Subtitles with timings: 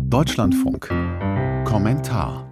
[0.00, 0.88] Deutschlandfunk.
[1.64, 2.48] Kommentar.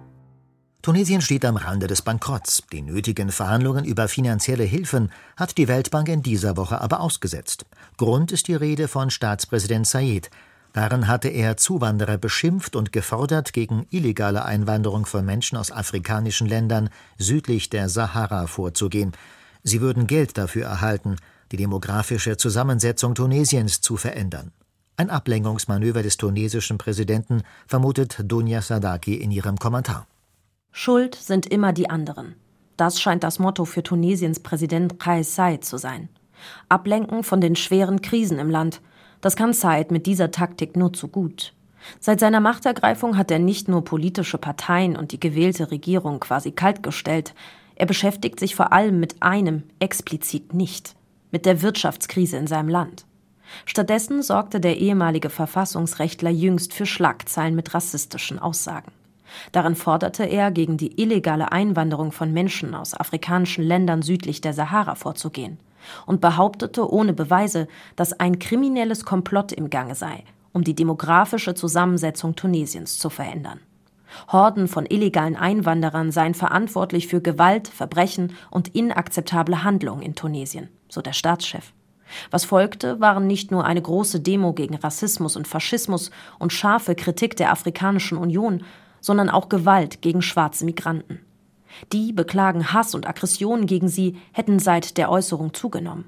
[0.81, 2.63] Tunesien steht am Rande des Bankrotts.
[2.71, 7.65] Die nötigen Verhandlungen über finanzielle Hilfen hat die Weltbank in dieser Woche aber ausgesetzt.
[7.97, 10.29] Grund ist die Rede von Staatspräsident Said.
[10.73, 16.89] Darin hatte er Zuwanderer beschimpft und gefordert, gegen illegale Einwanderung von Menschen aus afrikanischen Ländern
[17.17, 19.13] südlich der Sahara vorzugehen.
[19.63, 21.15] Sie würden Geld dafür erhalten,
[21.51, 24.51] die demografische Zusammensetzung Tunesiens zu verändern.
[24.99, 30.07] Ein Ablenkungsmanöver des tunesischen Präsidenten, vermutet Dunja Sadaki in ihrem Kommentar.
[30.71, 32.33] Schuld sind immer die anderen.
[32.77, 36.09] Das scheint das Motto für Tunesiens Präsident Kais Said zu sein.
[36.67, 38.81] Ablenken von den schweren Krisen im Land.
[39.21, 41.53] Das kann Said mit dieser Taktik nur zu gut.
[41.99, 47.35] Seit seiner Machtergreifung hat er nicht nur politische Parteien und die gewählte Regierung quasi kaltgestellt,
[47.75, 50.95] er beschäftigt sich vor allem mit einem explizit nicht,
[51.29, 53.05] mit der Wirtschaftskrise in seinem Land.
[53.65, 58.91] Stattdessen sorgte der ehemalige Verfassungsrechtler jüngst für Schlagzeilen mit rassistischen Aussagen.
[59.51, 64.95] Darin forderte er, gegen die illegale Einwanderung von Menschen aus afrikanischen Ländern südlich der Sahara
[64.95, 65.59] vorzugehen
[66.05, 72.35] und behauptete ohne Beweise, dass ein kriminelles Komplott im Gange sei, um die demografische Zusammensetzung
[72.35, 73.59] Tunesiens zu verändern.
[74.31, 81.01] Horden von illegalen Einwanderern seien verantwortlich für Gewalt, Verbrechen und inakzeptable Handlungen in Tunesien, so
[81.01, 81.73] der Staatschef.
[82.31, 87.35] Was folgte, waren nicht nur eine große Demo gegen Rassismus und Faschismus und scharfe Kritik
[87.35, 88.63] der Afrikanischen Union,
[89.01, 91.19] sondern auch Gewalt gegen schwarze Migranten.
[91.91, 96.05] Die beklagen Hass und Aggressionen gegen sie hätten seit der Äußerung zugenommen.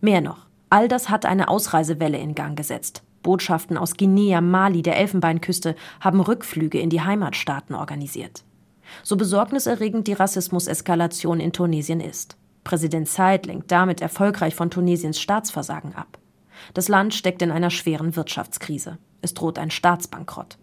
[0.00, 3.02] Mehr noch, all das hat eine Ausreisewelle in Gang gesetzt.
[3.22, 8.44] Botschaften aus Guinea, Mali, der Elfenbeinküste haben Rückflüge in die Heimatstaaten organisiert.
[9.02, 12.36] So besorgniserregend die Rassismuseskalation in Tunesien ist.
[12.64, 16.18] Präsident Said lenkt damit erfolgreich von Tunesiens Staatsversagen ab.
[16.72, 18.98] Das Land steckt in einer schweren Wirtschaftskrise.
[19.20, 20.58] Es droht ein Staatsbankrott.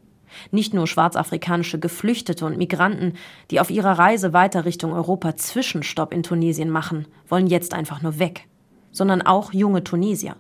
[0.51, 3.13] Nicht nur schwarzafrikanische Geflüchtete und Migranten,
[3.49, 8.17] die auf ihrer Reise weiter Richtung Europa Zwischenstopp in Tunesien machen, wollen jetzt einfach nur
[8.17, 8.47] weg,
[8.91, 10.35] sondern auch junge Tunesier.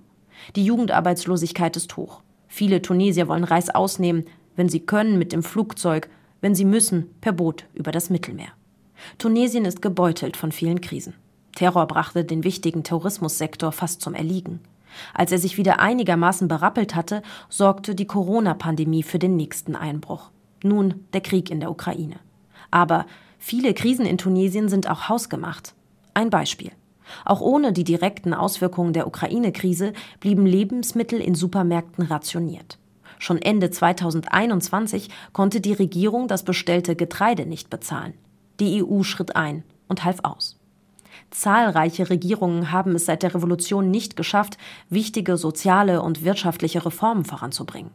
[0.55, 2.21] Die Jugendarbeitslosigkeit ist hoch.
[2.47, 6.09] Viele Tunesier wollen Reis ausnehmen, wenn sie können mit dem Flugzeug,
[6.41, 8.49] wenn sie müssen per Boot über das Mittelmeer.
[9.17, 11.13] Tunesien ist gebeutelt von vielen Krisen.
[11.53, 14.59] Terror brachte den wichtigen Tourismussektor fast zum Erliegen.
[15.13, 20.31] Als er sich wieder einigermaßen berappelt hatte, sorgte die Corona-Pandemie für den nächsten Einbruch.
[20.63, 22.17] Nun der Krieg in der Ukraine.
[22.69, 23.05] Aber
[23.39, 25.73] viele Krisen in Tunesien sind auch hausgemacht.
[26.13, 26.71] Ein Beispiel.
[27.25, 32.77] Auch ohne die direkten Auswirkungen der Ukraine-Krise blieben Lebensmittel in Supermärkten rationiert.
[33.19, 38.13] Schon Ende 2021 konnte die Regierung das bestellte Getreide nicht bezahlen.
[38.59, 40.60] Die EU schritt ein und half aus.
[41.29, 44.57] Zahlreiche Regierungen haben es seit der Revolution nicht geschafft,
[44.89, 47.91] wichtige soziale und wirtschaftliche Reformen voranzubringen.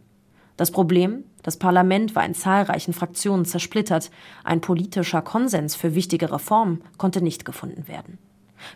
[0.56, 4.10] Das Problem, das Parlament war in zahlreichen Fraktionen zersplittert,
[4.42, 8.18] ein politischer Konsens für wichtige Reformen konnte nicht gefunden werden.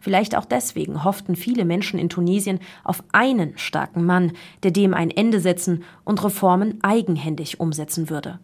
[0.03, 5.11] Vielleicht auch deswegen hofften viele Menschen in Tunesien auf einen starken Mann, der dem ein
[5.11, 8.39] Ende setzen und Reformen eigenhändig umsetzen würde.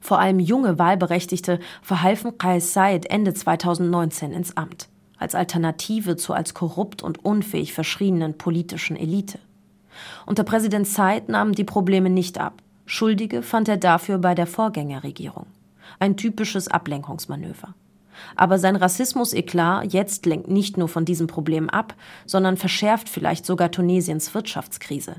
[0.00, 4.88] Vor allem junge Wahlberechtigte verhalfen Qais Said Ende 2019 ins Amt
[5.18, 9.38] als Alternative zur als korrupt und unfähig verschrienen politischen Elite.
[10.26, 12.62] Unter Präsident Said nahmen die Probleme nicht ab.
[12.84, 15.46] Schuldige fand er dafür bei der Vorgängerregierung.
[15.98, 17.74] Ein typisches Ablenkungsmanöver.
[18.34, 21.94] Aber sein Rassismus-Eklat jetzt lenkt nicht nur von diesem Problem ab,
[22.24, 25.16] sondern verschärft vielleicht sogar Tunesiens Wirtschaftskrise.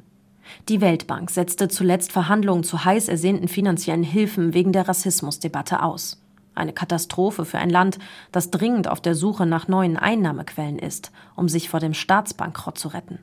[0.70, 6.22] Die Weltbank setzte zuletzt Verhandlungen zu heiß ersehnten finanziellen Hilfen wegen der Rassismusdebatte aus.
[6.58, 8.00] Eine Katastrophe für ein Land,
[8.32, 12.88] das dringend auf der Suche nach neuen Einnahmequellen ist, um sich vor dem Staatsbankrott zu
[12.90, 13.20] retten.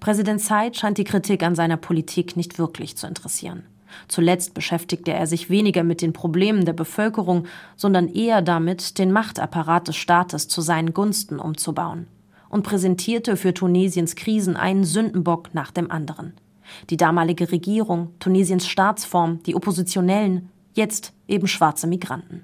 [0.00, 3.64] Präsident Said scheint die Kritik an seiner Politik nicht wirklich zu interessieren.
[4.08, 7.46] Zuletzt beschäftigte er sich weniger mit den Problemen der Bevölkerung,
[7.76, 12.06] sondern eher damit, den Machtapparat des Staates zu seinen Gunsten umzubauen
[12.48, 16.34] und präsentierte für Tunesiens Krisen einen Sündenbock nach dem anderen.
[16.90, 22.42] Die damalige Regierung, Tunesiens Staatsform, die Oppositionellen, jetzt eben schwarze Migranten.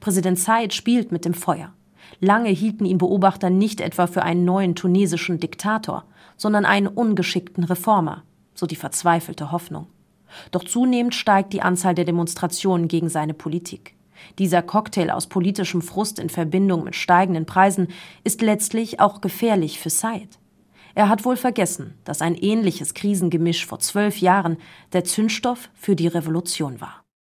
[0.00, 1.72] Präsident Said spielt mit dem Feuer.
[2.20, 6.04] Lange hielten ihn Beobachter nicht etwa für einen neuen tunesischen Diktator,
[6.36, 8.22] sondern einen ungeschickten Reformer,
[8.54, 9.86] so die verzweifelte Hoffnung.
[10.50, 13.94] Doch zunehmend steigt die Anzahl der Demonstrationen gegen seine Politik.
[14.38, 17.88] Dieser Cocktail aus politischem Frust in Verbindung mit steigenden Preisen
[18.22, 20.38] ist letztlich auch gefährlich für Said.
[20.94, 24.58] Er hat wohl vergessen, dass ein ähnliches Krisengemisch vor zwölf Jahren
[24.92, 27.03] der Zündstoff für die Revolution war.